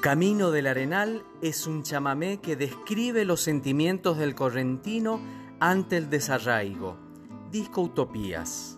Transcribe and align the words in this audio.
Camino 0.00 0.50
del 0.50 0.66
Arenal 0.66 1.24
es 1.40 1.66
un 1.66 1.82
chamamé 1.82 2.38
que 2.40 2.54
describe 2.54 3.24
los 3.24 3.40
sentimientos 3.40 4.18
del 4.18 4.34
correntino 4.34 5.20
ante 5.58 5.96
el 5.96 6.10
desarraigo. 6.10 6.96
Disco 7.50 7.80
Utopías. 7.80 8.75